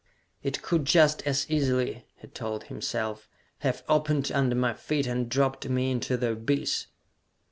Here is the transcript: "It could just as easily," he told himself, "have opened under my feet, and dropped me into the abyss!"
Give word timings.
"It 0.41 0.63
could 0.63 0.85
just 0.85 1.21
as 1.27 1.45
easily," 1.47 2.07
he 2.15 2.25
told 2.27 2.63
himself, 2.63 3.29
"have 3.59 3.83
opened 3.87 4.31
under 4.31 4.55
my 4.55 4.73
feet, 4.73 5.05
and 5.05 5.29
dropped 5.29 5.69
me 5.69 5.91
into 5.91 6.17
the 6.17 6.31
abyss!" 6.31 6.87